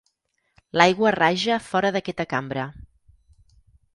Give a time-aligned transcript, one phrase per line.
[0.79, 2.65] L'aigua raja fora d'aquesta cambra.